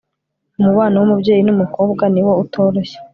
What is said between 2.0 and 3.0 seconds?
niwo utoroshye